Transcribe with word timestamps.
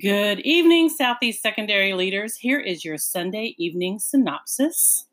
Good 0.00 0.40
evening, 0.40 0.88
Southeast 0.88 1.40
Secondary 1.40 1.94
leaders. 1.94 2.34
Here 2.34 2.58
is 2.58 2.84
your 2.84 2.98
Sunday 2.98 3.54
evening 3.58 4.00
synopsis. 4.00 5.06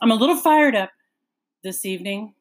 I'm 0.00 0.12
a 0.12 0.14
little 0.14 0.36
fired 0.36 0.76
up 0.76 0.90
this 1.64 1.84
evening, 1.84 2.34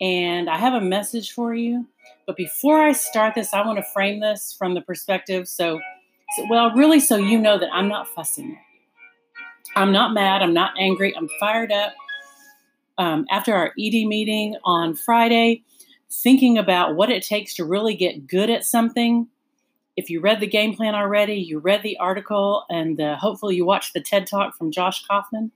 and 0.00 0.48
I 0.48 0.56
have 0.56 0.74
a 0.74 0.80
message 0.80 1.32
for 1.32 1.54
you. 1.54 1.88
But 2.24 2.36
before 2.36 2.80
I 2.80 2.92
start 2.92 3.34
this, 3.34 3.52
I 3.52 3.66
want 3.66 3.78
to 3.78 3.84
frame 3.92 4.20
this 4.20 4.54
from 4.56 4.74
the 4.74 4.80
perspective 4.80 5.48
so, 5.48 5.80
so 6.36 6.46
well, 6.48 6.70
really, 6.70 7.00
so 7.00 7.16
you 7.16 7.36
know 7.36 7.58
that 7.58 7.70
I'm 7.72 7.88
not 7.88 8.06
fussing 8.06 8.50
you. 8.50 8.58
I'm 9.74 9.90
not 9.90 10.14
mad. 10.14 10.40
I'm 10.40 10.54
not 10.54 10.74
angry. 10.78 11.16
I'm 11.16 11.28
fired 11.40 11.72
up. 11.72 11.94
Um, 12.96 13.26
after 13.28 13.56
our 13.56 13.72
ED 13.76 14.06
meeting 14.06 14.56
on 14.62 14.94
Friday, 14.94 15.64
thinking 16.22 16.58
about 16.58 16.94
what 16.94 17.10
it 17.10 17.24
takes 17.24 17.56
to 17.56 17.64
really 17.64 17.96
get 17.96 18.28
good 18.28 18.50
at 18.50 18.62
something 18.62 19.26
if 19.96 20.10
you 20.10 20.20
read 20.20 20.40
the 20.40 20.46
game 20.46 20.74
plan 20.74 20.94
already, 20.94 21.34
you 21.34 21.58
read 21.58 21.82
the 21.82 21.96
article, 21.98 22.64
and 22.68 23.00
uh, 23.00 23.16
hopefully 23.16 23.56
you 23.56 23.64
watched 23.64 23.92
the 23.92 24.00
TED 24.00 24.26
Talk 24.26 24.56
from 24.56 24.70
Josh 24.70 25.06
Kaufman. 25.06 25.52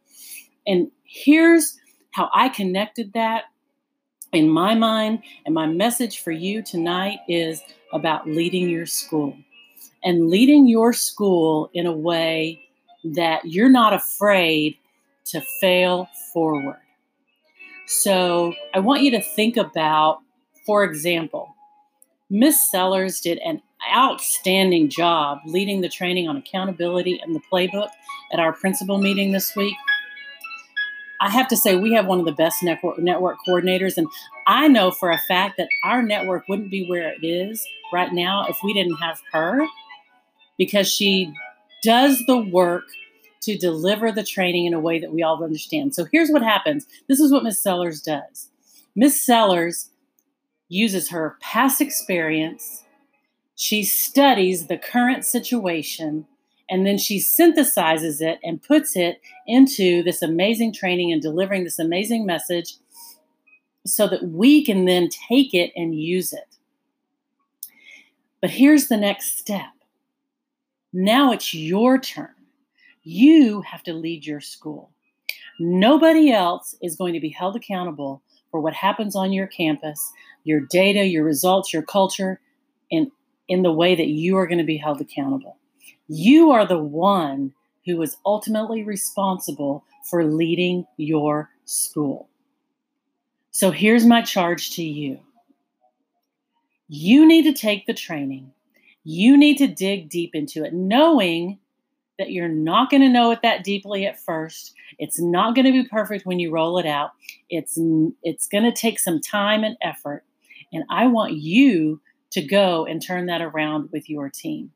And 0.67 0.91
here's 1.05 1.79
how 2.13 2.31
I 2.35 2.49
connected 2.49 3.13
that 3.15 3.45
in 4.33 4.49
my 4.49 4.75
mind. 4.75 5.23
And 5.45 5.55
my 5.55 5.67
message 5.67 6.21
for 6.23 6.31
you 6.31 6.63
tonight 6.63 7.19
is 7.29 7.63
about 7.93 8.29
leading 8.29 8.69
your 8.69 8.87
school 8.87 9.37
and 10.05 10.29
leading 10.29 10.67
your 10.67 10.93
school 10.93 11.71
in 11.75 11.87
a 11.87 11.93
way 11.93 12.61
that 13.03 13.45
you're 13.45 13.69
not 13.69 13.93
afraid 13.93 14.77
to 15.25 15.41
fail 15.61 16.09
forward. 16.33 16.81
So 17.87 18.55
I 18.75 18.81
want 18.81 19.03
you 19.03 19.11
to 19.13 19.23
think 19.23 19.57
about, 19.57 20.21
for 20.67 20.85
example, 20.85 21.55
Miss 22.31 22.71
Sellers 22.71 23.21
did 23.21 23.39
an 23.39 23.63
outstanding 23.95 24.89
job 24.89 25.39
leading 25.47 25.81
the 25.81 25.89
training 25.89 26.29
on 26.29 26.37
accountability 26.37 27.21
and 27.23 27.35
the 27.35 27.41
playbook 27.53 27.91
at 28.33 28.41
our 28.41 28.53
principal 28.53 28.99
meeting 28.99 29.33
this 29.33 29.55
week. 29.55 29.77
I 31.21 31.31
have 31.31 31.49
to 31.49 31.57
say, 31.57 31.77
we 31.77 31.93
have 31.95 32.07
one 32.07 32.21
of 32.21 32.27
the 32.27 32.33
best 32.33 32.63
network, 32.63 32.99
network 32.99 33.39
coordinators, 33.47 33.97
and 33.97 34.07
I 34.47 34.69
know 34.69 34.91
for 34.93 35.11
a 35.11 35.19
fact 35.19 35.57
that 35.59 35.69
our 35.85 36.03
network 36.03 36.45
wouldn't 36.49 36.71
be 36.71 36.89
where 36.89 37.09
it 37.11 37.25
is 37.25 37.65
right 37.93 38.13
now 38.13 38.47
if 38.49 38.59
we 38.63 38.73
didn't 38.73 38.97
have 38.97 39.21
her 39.33 39.67
because 40.57 40.89
she 40.89 41.33
does 41.83 42.23
the 42.27 42.39
work 42.39 42.85
to 43.43 43.57
deliver 43.57 44.13
the 44.13 44.25
training 44.25 44.67
in 44.67 44.75
a 44.75 44.81
way 44.81 44.99
that 44.99 45.13
we 45.13 45.23
all 45.23 45.43
understand. 45.43 45.95
So 45.95 46.07
here's 46.13 46.31
what 46.31 46.43
happens 46.43 46.87
this 47.09 47.21
is 47.21 47.33
what 47.33 47.45
Miss 47.45 47.63
Sellers 47.63 48.01
does 48.01 48.51
Miss 48.95 49.25
Sellers 49.25 49.91
uses 50.69 51.09
her 51.11 51.37
past 51.41 51.81
experience 51.81 52.85
she 53.59 53.83
studies 53.83 54.69
the 54.69 54.79
current 54.79 55.25
situation 55.25 56.25
and 56.71 56.87
then 56.87 56.97
she 56.97 57.19
synthesizes 57.19 58.21
it 58.21 58.39
and 58.45 58.63
puts 58.63 58.95
it 58.95 59.21
into 59.49 60.01
this 60.05 60.23
amazing 60.23 60.73
training 60.73 61.13
and 61.13 61.21
delivering 61.21 61.65
this 61.65 61.81
amazing 61.81 62.25
message 62.25 62.75
so 63.85 64.07
that 64.07 64.29
we 64.29 64.65
can 64.65 64.85
then 64.85 65.09
take 65.29 65.55
it 65.55 65.73
and 65.75 65.99
use 65.99 66.33
it. 66.33 66.57
But 68.41 68.51
here's 68.51 68.87
the 68.87 68.97
next 68.97 69.39
step. 69.39 69.73
Now 70.93 71.33
it's 71.33 71.53
your 71.53 71.99
turn. 71.99 72.35
You 73.03 73.63
have 73.63 73.83
to 73.85 73.93
lead 73.93 74.25
your 74.25 74.41
school. 74.41 74.93
Nobody 75.59 76.31
else 76.31 76.77
is 76.81 76.95
going 76.95 77.15
to 77.15 77.21
be 77.21 77.31
held 77.31 77.57
accountable 77.57 78.23
for 78.53 78.61
what 78.61 78.75
happens 78.75 79.17
on 79.17 79.33
your 79.33 79.49
campus, 79.49 80.01
your 80.45 80.61
data, 80.71 81.05
your 81.07 81.25
results, 81.25 81.73
your 81.73 81.83
culture, 81.83 82.41
and 82.93 83.11
in 83.49 83.63
the 83.63 83.73
way 83.73 83.95
that 83.95 84.09
you 84.09 84.37
are 84.37 84.47
going 84.47 84.59
to 84.59 84.65
be 84.65 84.77
held 84.77 85.01
accountable. 85.01 85.57
You 86.07 86.51
are 86.51 86.67
the 86.67 86.79
one 86.79 87.55
who 87.85 88.01
is 88.03 88.17
ultimately 88.25 88.83
responsible 88.83 89.85
for 90.09 90.25
leading 90.25 90.87
your 90.97 91.51
school. 91.65 92.29
So 93.51 93.71
here's 93.71 94.05
my 94.05 94.23
charge 94.23 94.71
to 94.77 94.83
you 94.83 95.21
you 96.89 97.27
need 97.27 97.43
to 97.43 97.53
take 97.53 97.87
the 97.87 97.95
training, 97.95 98.53
you 99.05 99.37
need 99.37 99.59
to 99.59 99.67
dig 99.67 100.09
deep 100.09 100.35
into 100.35 100.65
it, 100.65 100.73
knowing 100.73 101.59
that 102.19 102.33
you're 102.33 102.49
not 102.49 102.91
going 102.91 103.03
to 103.03 103.09
know 103.09 103.31
it 103.31 103.41
that 103.43 103.63
deeply 103.63 104.05
at 104.07 104.21
first. 104.21 104.75
It's 104.99 105.21
not 105.21 105.55
going 105.55 105.67
to 105.67 105.73
be 105.73 105.89
perfect 105.89 106.27
when 106.27 106.41
you 106.41 106.51
roll 106.51 106.79
it 106.79 106.87
out. 106.87 107.13
It's 107.49 107.79
it's 108.23 108.49
going 108.49 108.65
to 108.65 108.73
take 108.73 108.99
some 108.99 109.21
time 109.21 109.65
and 109.65 109.77
effort. 109.83 110.25
And 110.73 110.85
I 110.91 111.07
want 111.07 111.35
you 111.35 112.01
to 112.31 112.43
go 112.43 112.87
and 112.87 113.03
turn 113.03 113.27
that 113.27 113.43
around 113.43 113.91
with 113.93 114.09
your 114.09 114.29
team. 114.29 114.73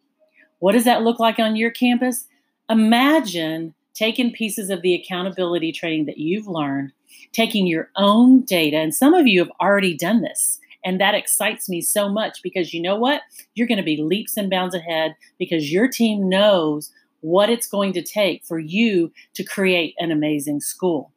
What 0.59 0.73
does 0.73 0.85
that 0.85 1.03
look 1.03 1.19
like 1.19 1.39
on 1.39 1.57
your 1.57 1.71
campus? 1.71 2.27
Imagine 2.71 3.75
taking 3.95 4.33
pieces 4.33 4.71
of 4.71 4.83
the 4.83 4.95
accountability 4.95 5.73
training 5.73 6.07
that 6.07 6.19
you've 6.19 6.47
learned, 6.47 6.93
taking 7.33 7.67
your 7.67 7.91
own 7.97 8.43
data, 8.43 8.77
and 8.77 8.95
some 8.95 9.15
of 9.15 9.27
you 9.27 9.41
have 9.41 9.53
already 9.61 9.97
done 9.97 10.23
this. 10.23 10.59
And 10.85 11.01
that 11.01 11.15
excites 11.15 11.69
me 11.69 11.81
so 11.81 12.09
much 12.09 12.43
because 12.43 12.75
you 12.75 12.81
know 12.81 12.97
what? 12.97 13.23
You're 13.55 13.69
going 13.69 13.79
to 13.79 13.84
be 13.84 14.03
leaps 14.03 14.37
and 14.37 14.51
bounds 14.51 14.75
ahead 14.75 15.15
because 15.39 15.73
your 15.73 15.87
team 15.89 16.29
knows 16.29 16.91
what 17.21 17.49
it's 17.49 17.69
going 17.69 17.93
to 17.93 18.03
take 18.03 18.45
for 18.45 18.59
you 18.59 19.13
to 19.34 19.45
create 19.45 19.95
an 19.99 20.11
amazing 20.11 20.61
school 20.61 21.13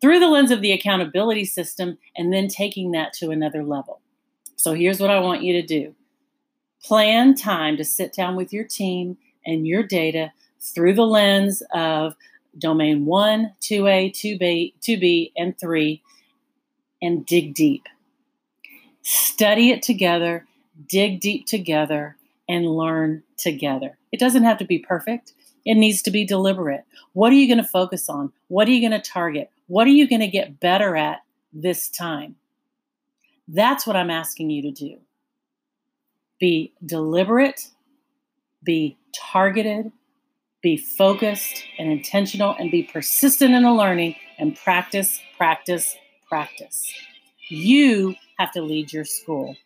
through 0.00 0.20
the 0.20 0.28
lens 0.28 0.50
of 0.50 0.60
the 0.60 0.72
accountability 0.72 1.44
system 1.44 1.98
and 2.16 2.32
then 2.32 2.48
taking 2.48 2.92
that 2.92 3.12
to 3.14 3.30
another 3.30 3.62
level. 3.62 4.00
So 4.64 4.72
here's 4.72 4.98
what 4.98 5.10
I 5.10 5.20
want 5.20 5.42
you 5.42 5.52
to 5.60 5.62
do 5.62 5.94
plan 6.82 7.34
time 7.34 7.76
to 7.76 7.84
sit 7.84 8.14
down 8.14 8.34
with 8.34 8.50
your 8.50 8.64
team 8.64 9.18
and 9.44 9.66
your 9.66 9.82
data 9.82 10.32
through 10.58 10.94
the 10.94 11.06
lens 11.06 11.62
of 11.74 12.14
domain 12.56 13.04
1, 13.04 13.52
2A, 13.60 14.10
2B, 14.12 14.72
2B, 14.80 15.32
and 15.36 15.58
3 15.58 16.02
and 17.02 17.26
dig 17.26 17.52
deep. 17.52 17.86
Study 19.02 19.68
it 19.68 19.82
together, 19.82 20.46
dig 20.88 21.20
deep 21.20 21.44
together, 21.44 22.16
and 22.48 22.64
learn 22.66 23.22
together. 23.36 23.98
It 24.12 24.20
doesn't 24.20 24.44
have 24.44 24.56
to 24.56 24.64
be 24.64 24.78
perfect. 24.78 25.34
It 25.66 25.74
needs 25.74 26.00
to 26.00 26.10
be 26.10 26.24
deliberate. 26.24 26.84
What 27.12 27.32
are 27.32 27.36
you 27.36 27.48
going 27.48 27.62
to 27.62 27.70
focus 27.70 28.08
on? 28.08 28.32
What 28.48 28.66
are 28.66 28.70
you 28.70 28.80
going 28.80 28.98
to 28.98 29.10
target? 29.10 29.50
What 29.66 29.86
are 29.86 29.90
you 29.90 30.08
going 30.08 30.22
to 30.22 30.26
get 30.26 30.58
better 30.58 30.96
at 30.96 31.22
this 31.52 31.90
time? 31.90 32.36
That's 33.48 33.86
what 33.86 33.96
I'm 33.96 34.10
asking 34.10 34.50
you 34.50 34.62
to 34.62 34.70
do. 34.70 34.98
Be 36.40 36.72
deliberate, 36.84 37.70
be 38.62 38.96
targeted, 39.14 39.92
be 40.62 40.76
focused 40.76 41.64
and 41.78 41.90
intentional, 41.90 42.56
and 42.58 42.70
be 42.70 42.82
persistent 42.82 43.54
in 43.54 43.62
the 43.62 43.72
learning 43.72 44.16
and 44.38 44.56
practice, 44.56 45.20
practice, 45.36 45.96
practice. 46.28 46.92
You 47.48 48.14
have 48.38 48.50
to 48.52 48.62
lead 48.62 48.92
your 48.92 49.04
school. 49.04 49.56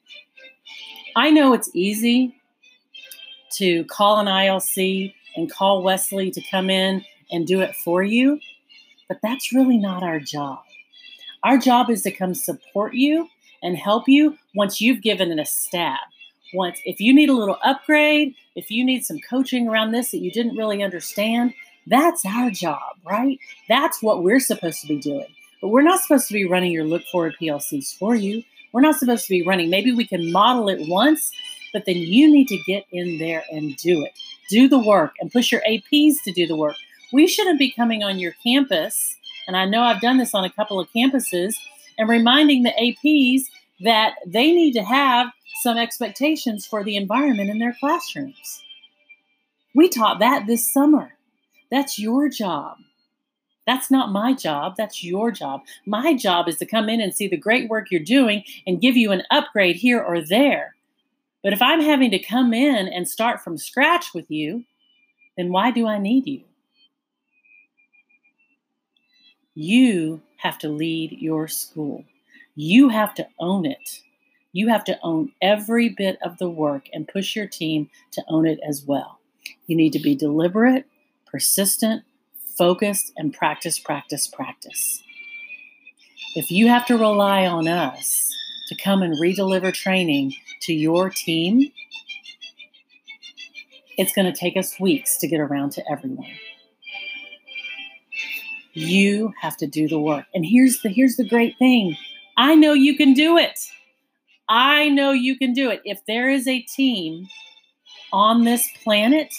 I 1.14 1.30
know 1.30 1.52
it's 1.52 1.70
easy 1.72 2.34
to 3.52 3.84
call 3.84 4.18
an 4.18 4.26
ILC 4.26 5.14
and 5.36 5.50
call 5.50 5.82
Wesley 5.82 6.30
to 6.32 6.42
come 6.50 6.68
in 6.68 7.04
and 7.30 7.46
do 7.46 7.60
it 7.60 7.74
for 7.76 8.02
you, 8.02 8.40
but 9.08 9.18
that's 9.22 9.52
really 9.52 9.78
not 9.78 10.02
our 10.02 10.20
job. 10.20 10.60
Our 11.44 11.58
job 11.58 11.90
is 11.90 12.02
to 12.02 12.10
come 12.10 12.34
support 12.34 12.94
you 12.94 13.28
and 13.62 13.76
help 13.76 14.08
you 14.08 14.36
once 14.54 14.80
you've 14.80 15.02
given 15.02 15.30
it 15.30 15.38
a 15.38 15.44
stab. 15.44 15.98
Once, 16.54 16.80
if 16.84 16.98
you 17.00 17.14
need 17.14 17.28
a 17.28 17.34
little 17.34 17.58
upgrade, 17.62 18.34
if 18.56 18.70
you 18.70 18.84
need 18.84 19.04
some 19.04 19.18
coaching 19.28 19.68
around 19.68 19.92
this 19.92 20.10
that 20.10 20.18
you 20.18 20.30
didn't 20.30 20.56
really 20.56 20.82
understand, 20.82 21.52
that's 21.86 22.24
our 22.24 22.50
job, 22.50 22.96
right? 23.04 23.38
That's 23.68 24.02
what 24.02 24.22
we're 24.22 24.40
supposed 24.40 24.80
to 24.82 24.86
be 24.86 24.98
doing. 24.98 25.26
But 25.60 25.68
we're 25.68 25.82
not 25.82 26.00
supposed 26.00 26.28
to 26.28 26.34
be 26.34 26.46
running 26.46 26.72
your 26.72 26.84
look 26.84 27.04
forward 27.04 27.34
PLCs 27.40 27.98
for 27.98 28.14
you. 28.14 28.42
We're 28.72 28.80
not 28.80 28.96
supposed 28.96 29.24
to 29.26 29.30
be 29.30 29.42
running. 29.42 29.70
Maybe 29.70 29.92
we 29.92 30.06
can 30.06 30.30
model 30.30 30.68
it 30.68 30.88
once, 30.88 31.32
but 31.72 31.84
then 31.86 31.96
you 31.96 32.30
need 32.30 32.48
to 32.48 32.58
get 32.66 32.84
in 32.92 33.18
there 33.18 33.44
and 33.50 33.76
do 33.76 34.04
it. 34.04 34.12
Do 34.50 34.68
the 34.68 34.78
work 34.78 35.14
and 35.20 35.32
push 35.32 35.52
your 35.52 35.62
APs 35.68 36.14
to 36.24 36.32
do 36.32 36.46
the 36.46 36.56
work. 36.56 36.76
We 37.12 37.26
shouldn't 37.26 37.58
be 37.58 37.70
coming 37.70 38.02
on 38.02 38.18
your 38.18 38.32
campus, 38.42 39.16
and 39.46 39.56
I 39.56 39.64
know 39.64 39.82
I've 39.82 40.00
done 40.00 40.18
this 40.18 40.34
on 40.34 40.44
a 40.44 40.50
couple 40.50 40.78
of 40.78 40.88
campuses 40.94 41.54
and 41.98 42.08
reminding 42.08 42.62
the 42.62 42.72
APs 42.80 43.42
that 43.80 44.14
they 44.26 44.52
need 44.52 44.72
to 44.72 44.82
have 44.82 45.28
some 45.62 45.76
expectations 45.76 46.64
for 46.64 46.84
the 46.84 46.96
environment 46.96 47.50
in 47.50 47.58
their 47.58 47.76
classrooms. 47.78 48.62
We 49.74 49.88
taught 49.88 50.20
that 50.20 50.46
this 50.46 50.72
summer. 50.72 51.14
That's 51.70 51.98
your 51.98 52.28
job. 52.28 52.78
That's 53.66 53.90
not 53.90 54.12
my 54.12 54.32
job. 54.32 54.76
That's 54.78 55.04
your 55.04 55.30
job. 55.30 55.60
My 55.84 56.14
job 56.14 56.48
is 56.48 56.56
to 56.56 56.66
come 56.66 56.88
in 56.88 57.02
and 57.02 57.14
see 57.14 57.28
the 57.28 57.36
great 57.36 57.68
work 57.68 57.90
you're 57.90 58.00
doing 58.00 58.44
and 58.66 58.80
give 58.80 58.96
you 58.96 59.12
an 59.12 59.24
upgrade 59.30 59.76
here 59.76 60.02
or 60.02 60.22
there. 60.22 60.74
But 61.42 61.52
if 61.52 61.60
I'm 61.60 61.82
having 61.82 62.10
to 62.12 62.18
come 62.18 62.54
in 62.54 62.88
and 62.88 63.06
start 63.06 63.42
from 63.42 63.58
scratch 63.58 64.14
with 64.14 64.30
you, 64.30 64.64
then 65.36 65.52
why 65.52 65.70
do 65.70 65.86
I 65.86 65.98
need 65.98 66.26
you? 66.26 66.42
You 69.54 70.22
have 70.38 70.58
to 70.58 70.68
lead 70.68 71.12
your 71.12 71.46
school. 71.46 72.04
You 72.56 72.88
have 72.88 73.14
to 73.14 73.28
own 73.38 73.66
it. 73.66 74.02
You 74.52 74.68
have 74.68 74.84
to 74.84 74.98
own 75.02 75.32
every 75.42 75.90
bit 75.90 76.18
of 76.22 76.38
the 76.38 76.48
work 76.48 76.88
and 76.92 77.06
push 77.06 77.36
your 77.36 77.46
team 77.46 77.90
to 78.12 78.24
own 78.28 78.46
it 78.46 78.58
as 78.66 78.82
well. 78.84 79.20
You 79.66 79.76
need 79.76 79.92
to 79.92 80.00
be 80.00 80.14
deliberate, 80.14 80.86
persistent, 81.26 82.02
focused, 82.56 83.12
and 83.16 83.32
practice, 83.32 83.78
practice, 83.78 84.26
practice. 84.26 85.02
If 86.34 86.50
you 86.50 86.68
have 86.68 86.86
to 86.86 86.96
rely 86.96 87.46
on 87.46 87.68
us 87.68 88.34
to 88.68 88.76
come 88.76 89.02
and 89.02 89.14
redeliver 89.14 89.72
training 89.72 90.34
to 90.62 90.72
your 90.72 91.10
team, 91.10 91.70
it's 93.96 94.12
going 94.12 94.32
to 94.32 94.38
take 94.38 94.56
us 94.56 94.78
weeks 94.78 95.16
to 95.18 95.28
get 95.28 95.40
around 95.40 95.70
to 95.72 95.84
everyone. 95.90 96.26
You 98.78 99.32
have 99.40 99.56
to 99.58 99.66
do 99.66 99.88
the 99.88 99.98
work. 99.98 100.26
And 100.34 100.44
here's 100.44 100.80
the 100.82 100.88
here's 100.88 101.16
the 101.16 101.28
great 101.28 101.58
thing. 101.58 101.96
I 102.36 102.54
know 102.54 102.72
you 102.72 102.96
can 102.96 103.12
do 103.12 103.36
it. 103.36 103.58
I 104.48 104.88
know 104.88 105.10
you 105.10 105.36
can 105.36 105.52
do 105.52 105.70
it. 105.70 105.82
If 105.84 105.98
there 106.06 106.30
is 106.30 106.46
a 106.46 106.60
team 106.62 107.28
on 108.12 108.44
this 108.44 108.68
planet 108.82 109.34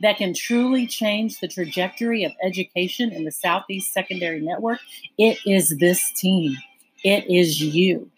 that 0.00 0.18
can 0.18 0.34
truly 0.34 0.86
change 0.86 1.40
the 1.40 1.48
trajectory 1.48 2.24
of 2.24 2.32
education 2.42 3.10
in 3.12 3.24
the 3.24 3.32
Southeast 3.32 3.92
Secondary 3.92 4.40
Network, 4.40 4.80
it 5.18 5.38
is 5.46 5.78
this 5.78 6.12
team. 6.12 6.56
It 7.02 7.24
is 7.28 7.60
you. 7.60 8.10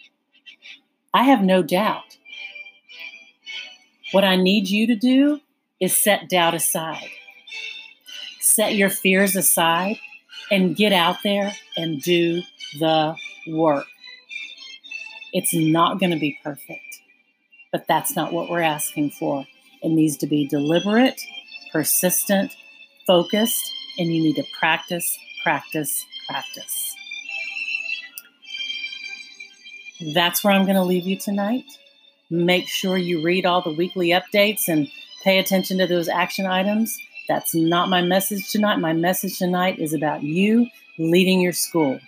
I 1.14 1.23
have 1.23 1.43
no 1.43 1.62
doubt. 1.62 2.19
What 4.12 4.25
I 4.25 4.37
need 4.37 4.69
you 4.69 4.87
to 4.88 4.96
do 4.96 5.40
is 5.81 5.96
set 5.96 6.28
doubt 6.28 6.55
aside, 6.55 7.11
set 8.40 8.75
your 8.75 8.90
fears 8.90 9.37
aside, 9.37 9.99
and 10.50 10.76
get 10.76 10.93
out 10.93 11.16
there 11.22 11.52
and 11.76 12.00
do 12.02 12.43
the 12.78 13.16
work. 13.48 13.87
It's 15.32 15.54
not 15.54 15.98
going 15.98 16.12
to 16.12 16.19
be 16.19 16.38
perfect, 16.43 17.00
but 17.72 17.87
that's 17.88 18.16
not 18.16 18.32
what 18.32 18.48
we're 18.48 18.62
asking 18.62 19.10
for. 19.10 19.44
It 19.82 19.90
needs 19.90 20.16
to 20.19 20.26
be 20.26 20.46
deliberate, 20.48 21.20
persistent, 21.72 22.56
focused, 23.06 23.70
and 23.98 24.12
you 24.12 24.22
need 24.22 24.37
to 24.37 24.44
practice, 24.58 25.19
practice, 25.43 26.04
practice. 26.28 26.94
That's 30.14 30.44
where 30.44 30.52
I'm 30.52 30.64
going 30.64 30.76
to 30.76 30.82
leave 30.82 31.06
you 31.06 31.16
tonight. 31.16 31.64
Make 32.31 32.69
sure 32.69 32.96
you 32.96 33.22
read 33.22 33.46
all 33.46 33.62
the 33.62 33.72
weekly 33.72 34.08
updates 34.08 34.69
and 34.69 34.88
pay 35.22 35.38
attention 35.38 35.78
to 35.78 35.87
those 35.87 36.08
action 36.08 36.46
items. 36.46 36.96
That's 37.28 37.55
not 37.55 37.88
my 37.88 38.02
message 38.02 38.50
tonight. 38.50 38.76
My 38.76 38.93
message 38.93 39.38
tonight 39.38 39.78
is 39.78 39.93
about 39.93 40.23
you 40.23 40.69
leading 40.99 41.40
your 41.40 41.52
school. 41.52 41.99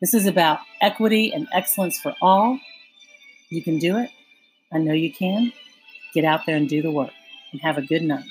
This 0.00 0.14
is 0.14 0.26
about 0.26 0.60
equity 0.80 1.32
and 1.32 1.46
excellence 1.52 2.00
for 2.00 2.14
all. 2.20 2.58
You 3.50 3.62
can 3.62 3.78
do 3.78 3.98
it. 3.98 4.10
I 4.72 4.78
know 4.78 4.94
you 4.94 5.12
can. 5.12 5.52
Get 6.14 6.24
out 6.24 6.40
there 6.46 6.56
and 6.56 6.68
do 6.68 6.82
the 6.82 6.90
work. 6.90 7.12
And 7.52 7.60
have 7.60 7.78
a 7.78 7.82
good 7.82 8.02
night. 8.02 8.24